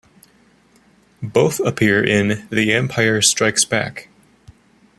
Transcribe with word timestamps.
Both 1.21 1.59
appear 1.59 2.03
in 2.03 2.47
"The 2.49 2.73
Empire 2.73 3.21
Strikes 3.21 3.65
Back". 3.65 4.09